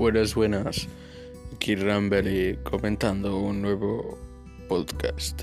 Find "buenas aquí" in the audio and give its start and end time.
0.34-1.74